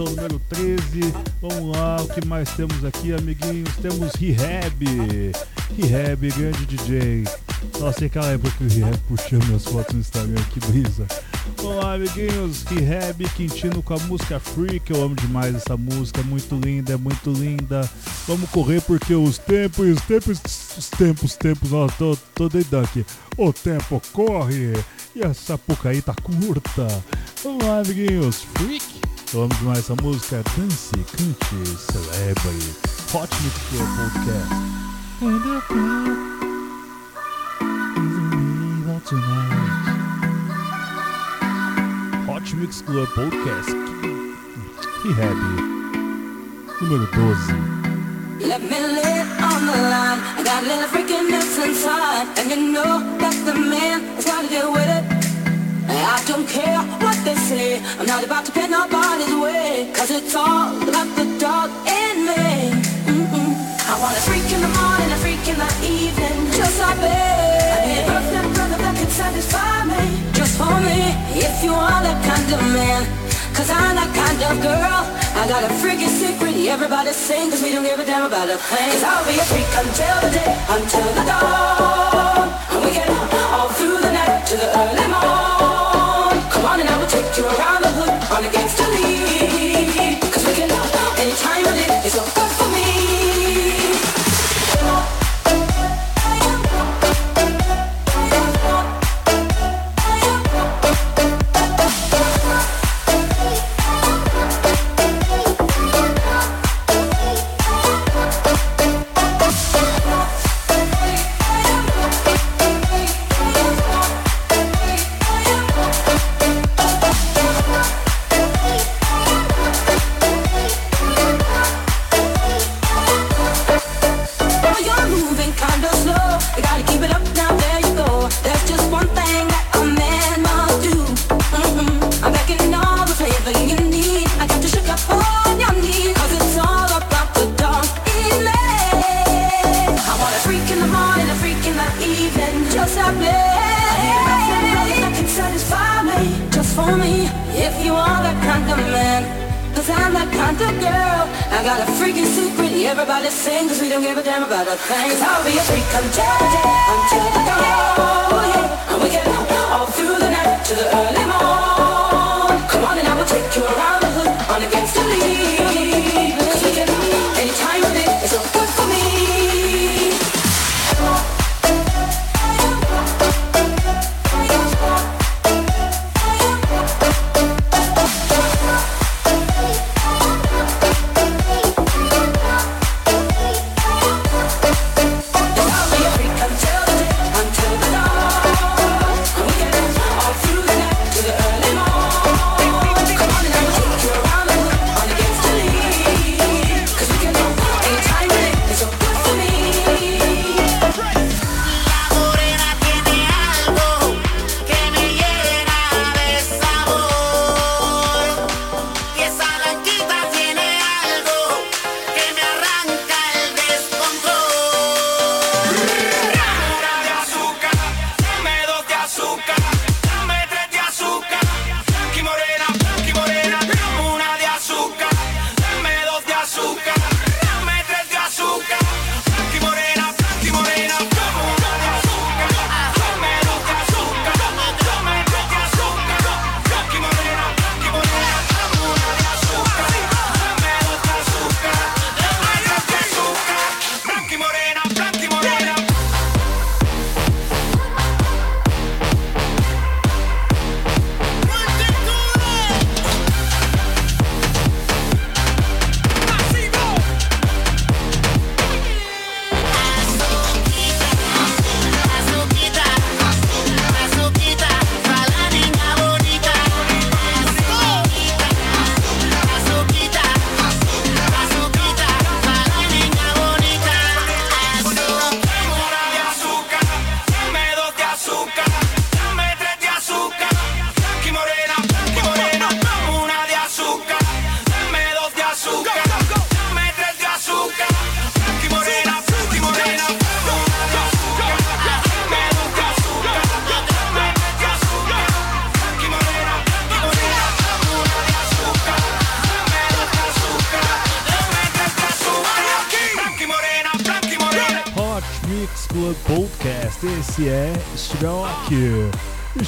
Posição 0.01 0.07
número 0.07 0.41
13. 0.49 1.13
Vamos 1.43 1.77
lá, 1.77 2.01
o 2.01 2.09
que 2.09 2.27
mais 2.27 2.51
temos 2.55 2.83
aqui, 2.85 3.13
amiguinhos? 3.13 3.69
Temos 3.83 4.15
Rehab. 4.15 4.87
Rehab, 5.77 6.31
grande 6.31 6.67
DJ. 6.67 7.25
Nossa, 7.79 8.07
aquela 8.07 8.29
época 8.29 8.51
que 8.57 8.65
o 8.65 8.69
Rehab 8.69 8.99
puxou 9.07 9.39
minhas 9.47 9.65
fotos 9.65 9.95
no 9.95 10.01
Instagram, 10.01 10.43
que 10.53 10.61
brisa. 10.61 11.07
Vamos 11.59 11.85
lá, 11.85 11.95
amiguinhos. 11.95 12.63
Rehab, 12.63 13.29
Quintino 13.37 13.83
com 13.83 13.95
a 13.95 13.99
música 13.99 14.41
Freak. 14.41 14.91
Eu 14.91 15.03
amo 15.03 15.15
demais 15.15 15.55
essa 15.55 15.77
música, 15.77 16.23
muito 16.23 16.55
linda, 16.55 16.95
é 16.95 16.97
muito 16.97 17.31
linda. 17.31 17.89
Vamos 18.27 18.49
correr 18.49 18.81
porque 18.81 19.15
os 19.15 19.37
tempos, 19.37 19.87
os 19.87 20.01
tempos, 20.03 20.41
os 20.79 20.89
tempos, 20.89 21.23
os 21.25 21.37
tempos, 21.37 21.73
ó, 21.75 21.87
tô, 21.99 22.17
tô 22.35 22.49
doidão 22.49 22.81
aqui. 22.81 23.05
O 23.37 23.53
tempo 23.53 24.01
corre 24.13 24.73
e 25.15 25.23
essa 25.23 25.61
aí 25.85 26.01
tá 26.01 26.15
curta. 26.15 26.87
Vamos 27.45 27.67
lá, 27.67 27.81
amiguinhos. 27.81 28.47
Freak. 28.55 29.10
Eu 29.33 29.45
amo 29.45 29.55
demais 29.61 29.79
essa 29.79 29.95
música. 30.03 30.43
Dance, 30.57 30.91
cante, 30.91 31.65
celebre. 31.79 32.59
Hot 33.15 33.31
Mix 33.43 33.55
Club 33.69 33.89
Podcast. 33.97 34.53
And 35.23 35.41
the 35.41 35.61
crowd 35.69 36.19
is 37.97 39.03
tonight. 39.09 39.91
Hot 42.27 42.57
Mix 42.57 42.83
Club 42.83 43.09
Podcast. 43.15 43.71
Rehab. 45.05 45.39
Número 46.81 47.07
12. 47.07 47.55
Let 48.41 48.61
me 48.63 48.69
it 48.69 49.27
on 49.43 49.67
the 49.67 49.77
line. 49.77 50.19
I 50.39 50.43
got 50.43 50.65
a 50.65 50.67
little 50.67 50.89
inside, 51.69 52.27
and 52.37 52.51
you 52.51 52.73
know 52.73 52.99
that 53.19 53.37
the 53.45 53.55
man 53.55 54.01
to 54.23 54.49
deal 54.49 54.73
with 54.73 54.89
it. 54.89 55.20
I 55.91 56.23
don't 56.27 56.47
care 56.47 56.79
what 57.03 57.19
they 57.25 57.35
say. 57.35 57.83
I'm 57.99 58.07
not 58.07 58.23
about 58.25 58.45
to 58.47 58.53
pay 58.53 58.69
nobody's 58.69 59.35
way, 59.35 59.91
cause 59.95 60.11
it's 60.11 60.35
all 60.35 60.71
about 60.87 61.11
the 61.19 61.27
dog 61.39 61.71
in 61.87 62.17
me. 62.31 62.71
Mm-mm. 63.11 63.51
I 63.91 63.95
want 63.99 64.15
a 64.15 64.23
freak 64.23 64.47
in 64.55 64.61
the 64.63 64.71
morning, 64.71 65.11
a 65.11 65.19
freak 65.19 65.43
in 65.51 65.59
the 65.59 65.71
evening, 65.83 66.39
just 66.55 66.79
like 66.79 66.99
me. 67.03 67.11
I 67.11 67.79
need 67.87 67.99
a 68.03 68.07
girlfriend, 68.07 68.55
brother 68.55 68.79
that 68.79 68.95
can 68.95 69.11
satisfy 69.11 69.85
me, 69.91 70.03
just 70.33 70.55
for 70.59 70.77
me. 70.87 71.11
If 71.35 71.65
you 71.65 71.73
are 71.75 72.01
that 72.07 72.21
kind 72.23 72.49
of 72.55 72.63
man, 72.71 73.03
cause 73.55 73.71
I'm 73.71 73.97
that 73.99 74.11
kind 74.15 74.41
of 74.47 74.63
girl. 74.63 75.03
I 75.41 75.49
got 75.49 75.65
a 75.65 75.73
freaky 75.83 76.07
secret, 76.07 76.55
everybody 76.71 77.13
sing, 77.13 77.51
cause 77.51 77.63
we 77.63 77.73
don't 77.73 77.83
give 77.83 77.99
a 77.99 78.05
damn 78.05 78.27
about 78.27 78.49
a 78.49 78.59
thing. 78.59 78.91
Cause 78.95 79.03
I'll 79.03 79.27
be 79.27 79.35
a 79.39 79.47
freak 79.49 79.71
until 79.75 80.17
the 80.23 80.31
day, 80.39 80.55
until 80.71 81.09
the 81.19 81.25
dawn. 81.27 82.47
And 82.77 82.81
we 82.85 82.91
can 82.95 83.11
all 83.59 83.69
through 83.75 83.99
the 83.99 84.13
night 84.13 84.47
to 84.47 84.55
the 84.57 84.69
early 84.79 85.09
morn. 85.11 85.50
It's 92.05 92.15
so 92.15 92.25
good 92.25 92.51
for 92.53 92.69
me. 92.71 92.80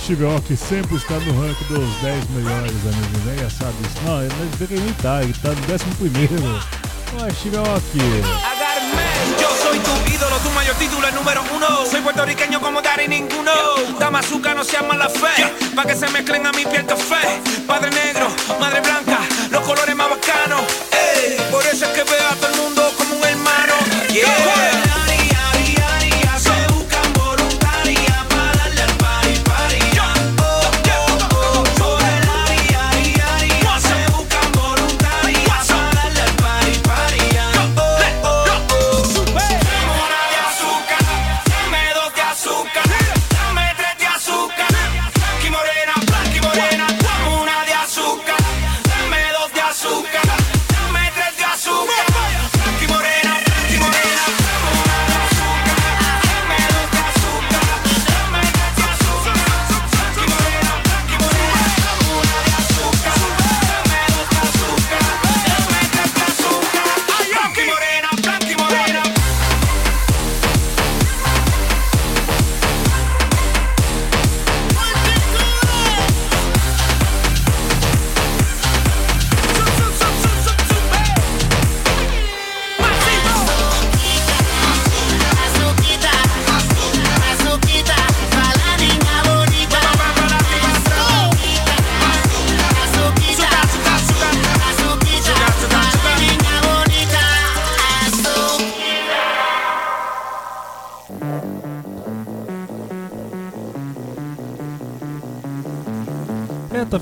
Steve 0.03 0.25
Aoki 0.25 0.57
sempre 0.57 0.97
está 0.97 1.15
no 1.15 1.41
ranking 1.41 1.65
dos 1.73 1.95
10 2.03 2.31
melhores, 2.31 2.73
amigos, 2.73 3.25
né? 3.25 3.35
Engraçado 3.35 3.75
isso. 3.87 4.05
Não, 4.05 4.21
ele 4.21 4.35
no 4.35 4.45
tu 9.79 10.13
ídolo, 10.13 10.37
tu 10.41 10.51
título 10.77 11.07
es 11.07 11.15
número 11.15 11.43
uno. 11.55 11.87
Soy 11.89 12.01
puertorriqueño 12.01 12.61
como 12.61 12.83
Dari 12.83 13.07
ninguno. 13.07 13.53
Que 15.87 15.95
se 15.95 16.09
mezclen 16.09 16.47
a 16.47 16.53
mi 16.53 16.65
piel. 16.65 16.85
Padre 17.67 17.91
negro, 17.91 18.27
madre 18.59 18.81
blanca, 18.81 19.21
los 19.51 19.63
colores 19.63 19.95
más 19.95 20.11
bacanos. 20.11 20.82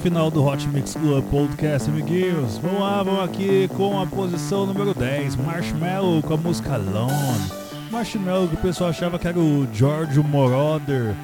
final 0.01 0.31
do 0.31 0.43
Hot 0.43 0.67
Mix 0.69 0.95
Club 0.95 1.23
Podcast, 1.31 1.91
amiguinhos. 1.91 2.57
Vamos 2.57 2.81
lá, 2.81 3.03
vamos 3.03 3.23
aqui 3.23 3.69
com 3.77 4.01
a 4.01 4.07
posição 4.07 4.65
número 4.65 4.95
10, 4.95 5.37
Marshmallow 5.37 6.23
com 6.23 6.35
a 6.35 6.37
música 6.39 6.79
Lone. 6.79 7.51
Marshmallow 7.91 8.49
que 8.49 8.55
o 8.55 8.59
pessoal 8.59 8.91
achava 8.91 9.19
que 9.19 9.29
era 9.29 9.39
o 9.39 9.69
George 9.75 10.19
Moroder 10.21 11.15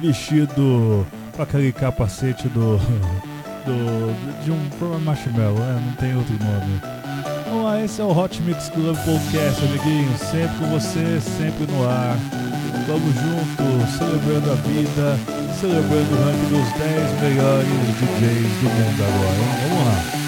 vestido 0.00 1.06
com 1.36 1.42
aquele 1.42 1.70
capacete 1.72 2.48
do, 2.48 2.76
do 3.64 4.44
de 4.44 4.50
um 4.50 4.68
programa 4.78 5.04
Marshmallow, 5.04 5.58
né? 5.58 5.82
não 5.86 5.94
tem 5.94 6.16
outro 6.16 6.34
nome. 6.34 6.80
Vamos 7.46 7.64
lá, 7.64 7.80
esse 7.84 8.00
é 8.00 8.04
o 8.04 8.18
Hot 8.18 8.42
Mix 8.42 8.68
Club 8.70 8.96
Podcast, 9.04 9.64
amiguinhos. 9.64 10.20
Sempre 10.20 10.56
com 10.58 10.66
você, 10.70 11.20
sempre 11.20 11.70
no 11.70 11.88
ar. 11.88 12.16
Vamos 12.88 13.14
juntos, 13.14 13.96
celebrando 13.96 14.50
a 14.50 14.54
vida 14.56 15.33
celebrando 15.54 16.14
o 16.14 16.24
ranking 16.24 16.48
dos 16.48 16.72
10 16.78 17.20
melhores 17.20 17.68
DJs 17.68 18.52
do 18.58 18.68
mundo 18.70 19.04
agora. 19.04 19.38
Hein? 19.38 19.68
Vamos 19.68 19.86
lá. 19.86 20.23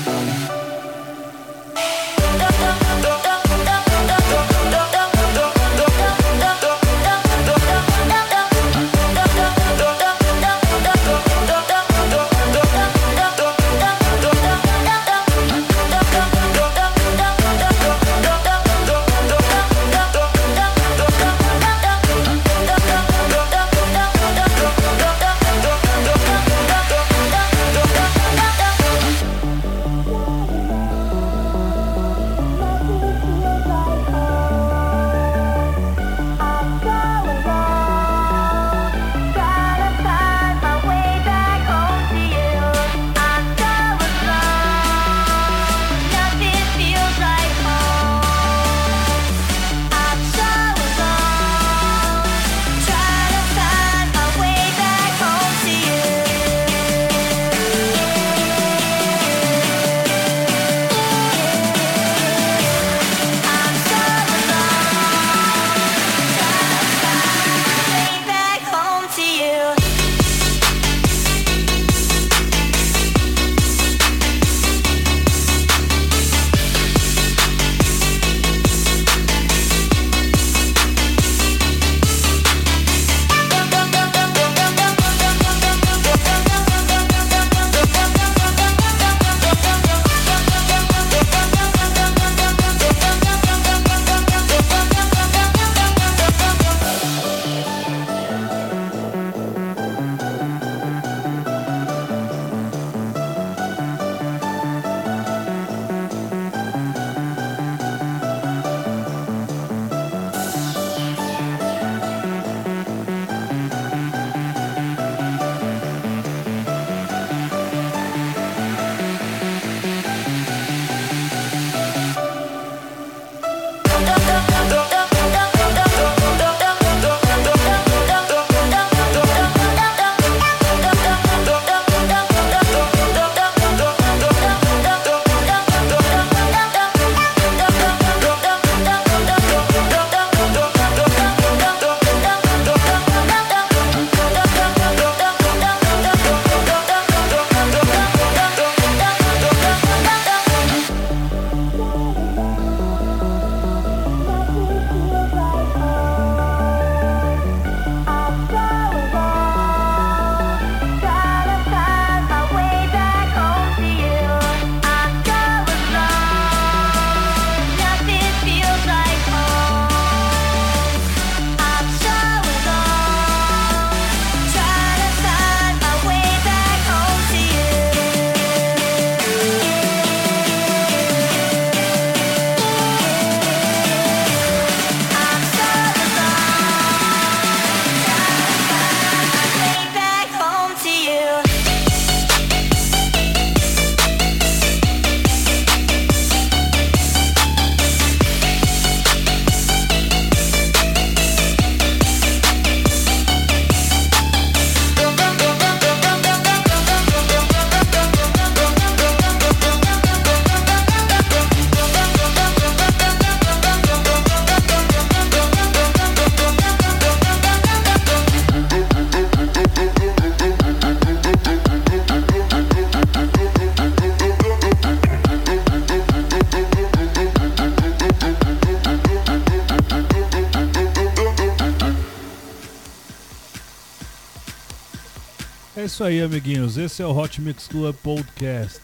Isso 235.87 236.05
aí, 236.05 236.21
amiguinhos. 236.21 236.77
Esse 236.77 237.03
é 237.03 237.07
o 237.07 237.17
Hot 237.17 237.41
Mix 237.41 237.69
Club 237.69 237.95
Podcast. 238.03 238.81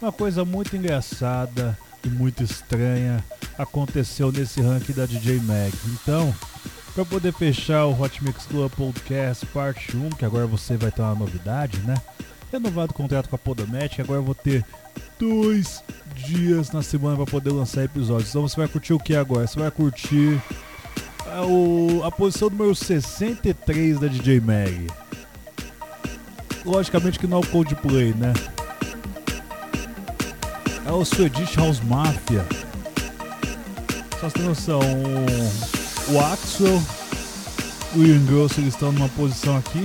Uma 0.00 0.12
coisa 0.12 0.44
muito 0.44 0.76
engraçada 0.76 1.78
e 2.04 2.08
muito 2.08 2.42
estranha 2.42 3.22
aconteceu 3.58 4.32
nesse 4.32 4.60
ranking 4.60 4.92
da 4.92 5.06
DJ 5.06 5.38
Mag. 5.40 5.72
Então, 5.86 6.34
para 6.94 7.04
poder 7.04 7.32
fechar 7.32 7.86
o 7.86 8.00
Hot 8.00 8.22
Mix 8.24 8.46
Club 8.46 8.70
Podcast 8.72 9.46
parte 9.46 9.96
1, 9.96 10.10
que 10.10 10.24
agora 10.24 10.46
você 10.46 10.76
vai 10.76 10.90
ter 10.90 11.02
uma 11.02 11.14
novidade, 11.14 11.78
né? 11.80 11.94
Renovado 12.50 12.90
o 12.92 12.94
contrato 12.94 13.28
com 13.28 13.36
a 13.36 13.38
Podomatic, 13.38 14.00
agora 14.00 14.18
eu 14.18 14.24
vou 14.24 14.34
ter 14.34 14.64
dois 15.18 15.84
dias 16.14 16.72
na 16.72 16.82
semana 16.82 17.16
para 17.16 17.26
poder 17.26 17.50
lançar 17.52 17.84
episódios. 17.84 18.30
Então 18.30 18.42
você 18.42 18.56
vai 18.56 18.66
curtir 18.66 18.92
o 18.92 18.98
que 18.98 19.14
agora? 19.14 19.46
Você 19.46 19.58
vai 19.60 19.70
curtir 19.70 20.40
a, 21.26 21.42
o- 21.46 22.02
a 22.04 22.10
posição 22.10 22.50
número 22.50 22.74
63 22.74 24.00
da 24.00 24.08
DJ 24.08 24.40
Mag. 24.40 24.86
Logicamente 26.64 27.18
que 27.18 27.26
não 27.26 27.38
é 27.38 27.40
o 27.40 27.46
Coldplay, 27.46 28.14
né? 28.14 28.32
É 30.86 30.92
o 30.92 31.04
Swedish 31.04 31.56
House 31.56 31.80
Mafia. 31.80 32.44
Só 34.20 34.28
você 34.28 34.38
tem 34.38 34.46
noção, 34.46 34.80
o, 34.80 36.12
o 36.12 36.20
Axel 36.20 36.80
o 37.96 38.04
Ian 38.04 38.24
Grosso 38.24 38.60
eles 38.60 38.74
estão 38.74 38.92
numa 38.92 39.08
posição 39.08 39.56
aqui. 39.56 39.84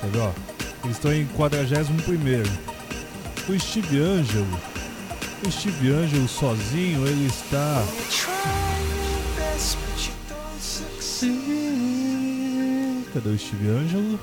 Quer 0.00 0.10
ver, 0.10 0.20
ó? 0.20 0.32
Eles 0.84 0.96
estão 0.96 1.12
em 1.12 1.26
41 1.26 2.42
O 3.48 3.58
Steve 3.58 3.98
Angelo. 3.98 4.60
O 5.44 5.50
Steve 5.50 5.90
Angelo 5.90 6.28
sozinho, 6.28 7.04
ele 7.06 7.26
está. 7.26 7.84
Cadê 13.12 13.28
o 13.28 13.38
Steve 13.38 13.68
Angelo? 13.68 14.20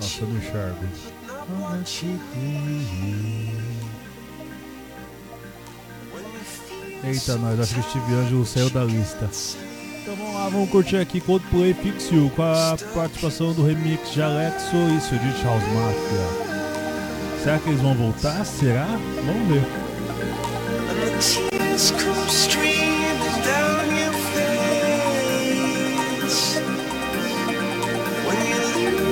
Nossa, 0.00 0.22
eu 0.22 0.28
não. 0.28 0.40
Eita, 7.02 7.36
nós, 7.36 7.60
acho 7.60 7.74
que 7.74 7.80
o 7.80 7.82
Steve 7.82 8.14
Angelo 8.14 8.46
saiu 8.46 8.70
da 8.70 8.84
lista. 8.84 9.28
Então 10.02 10.16
vamos 10.16 10.34
lá, 10.34 10.48
vamos 10.48 10.70
curtir 10.70 10.96
aqui 10.96 11.20
Coldplay 11.20 11.74
Fix 11.74 12.10
You 12.10 12.30
com 12.34 12.42
a 12.42 12.76
participação 12.94 13.52
do 13.52 13.64
remix 13.64 14.12
de 14.12 14.22
Alexo 14.22 14.76
e 14.76 15.00
Swedish 15.00 15.42
House 15.42 15.62
Mafia. 15.62 16.50
Será 17.42 17.58
que 17.58 17.68
eles 17.68 17.80
vão 17.80 17.94
voltar? 17.94 18.44
Será? 18.44 18.86
Vamos 19.24 19.48
ver. 19.48 19.62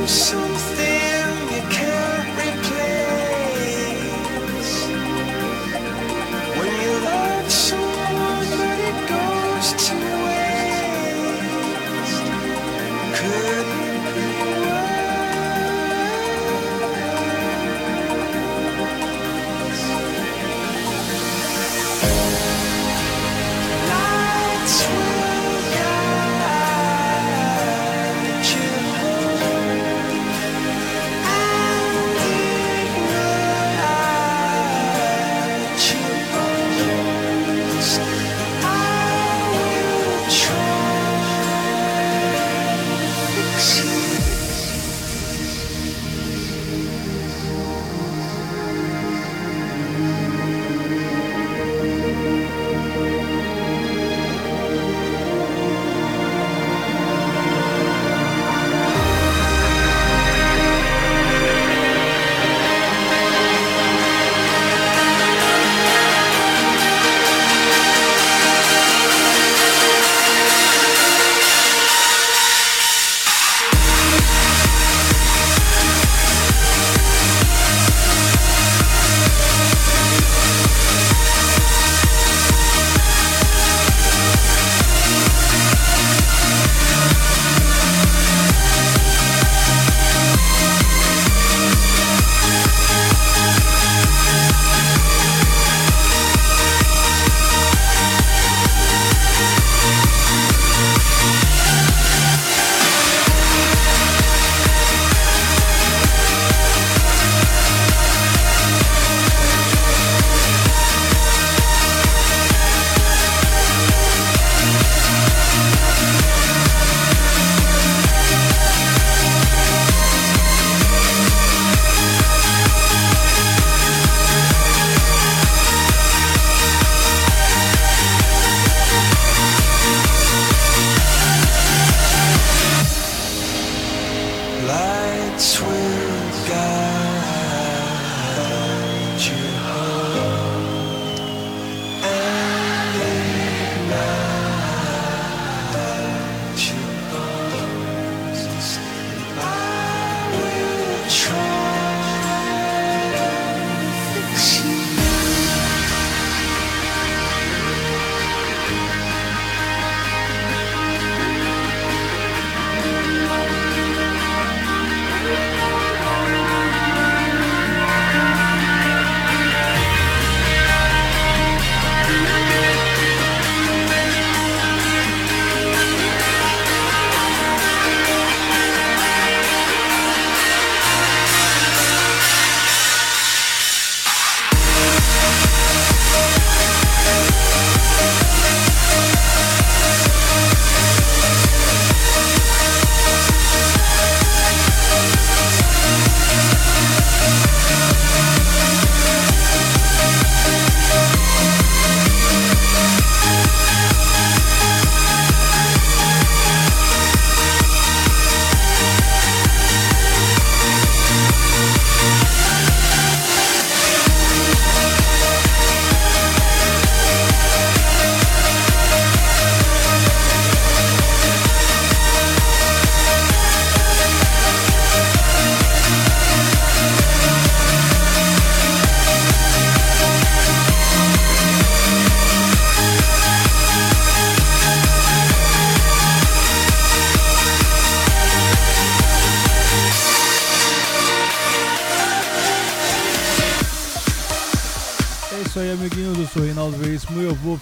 Tears 0.08 0.57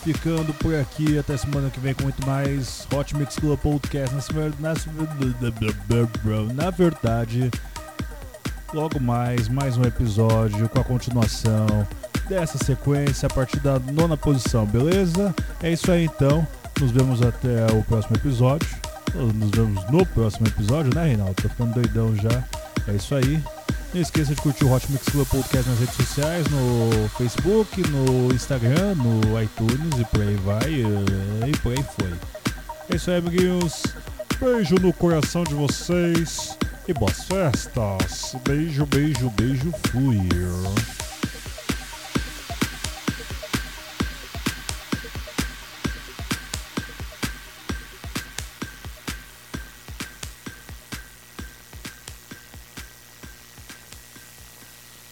ficando 0.07 0.55
por 0.55 0.73
aqui 0.73 1.19
até 1.19 1.37
semana 1.37 1.69
que 1.69 1.81
vem 1.81 1.93
com 1.93 2.05
muito 2.05 2.25
mais 2.25 2.87
Hot 2.95 3.17
Mix 3.17 3.35
Club 3.37 3.59
Podcast. 3.59 4.15
Na, 4.61 4.73
na, 4.73 4.75
na 6.55 6.71
verdade, 6.71 7.51
logo 8.73 9.01
mais, 9.01 9.49
mais 9.49 9.77
um 9.77 9.83
episódio 9.83 10.69
com 10.69 10.79
a 10.79 10.85
continuação 10.85 11.67
dessa 12.29 12.57
sequência 12.57 13.27
a 13.27 13.31
partir 13.31 13.59
da 13.59 13.81
nona 13.81 14.17
posição, 14.17 14.65
beleza? 14.65 15.35
É 15.61 15.73
isso 15.73 15.91
aí 15.91 16.05
então. 16.05 16.47
Nos 16.81 16.93
vemos 16.93 17.21
até 17.21 17.67
o 17.73 17.83
próximo 17.83 18.17
episódio. 18.17 18.69
Nos 19.13 19.51
vemos 19.51 19.91
no 19.91 20.07
próximo 20.07 20.47
episódio, 20.47 20.95
né, 20.95 21.07
Reinaldo? 21.07 21.35
Tô 21.35 21.49
ficando 21.49 21.75
doidão 21.75 22.15
já. 22.15 22.45
É 22.87 22.95
isso 22.95 23.13
aí. 23.13 23.43
Não 23.97 24.03
esqueça 24.03 24.35
de 24.35 24.43
curtir 24.43 24.63
o 24.67 24.73
Hot 24.75 24.93
Mix 24.93 25.07
Club 25.09 25.27
Podcast 25.27 25.71
nas 25.71 25.79
redes 25.79 25.95
sociais, 25.95 26.45
no 26.49 27.09
Facebook, 27.17 27.81
no 27.89 28.31
Instagram, 28.35 28.95
no 28.95 29.41
iTunes 29.43 29.99
e 29.99 30.05
por 30.05 30.21
aí 30.21 30.37
vai. 30.37 30.83
eh, 30.83 31.49
E 31.49 31.57
por 31.61 31.73
aí 31.73 31.83
foi. 31.99 32.13
É 32.91 32.97
isso 32.97 33.11
aí, 33.11 33.17
amiguinhos. 33.17 33.85
Beijo 34.39 34.75
no 34.75 34.93
coração 34.93 35.45
de 35.45 35.55
vocês 35.55 36.59
e 36.87 36.93
boas 36.93 37.25
festas. 37.25 38.37
Beijo, 38.47 38.85
beijo, 38.85 39.31
beijo. 39.31 39.73
Fui. 39.91 40.19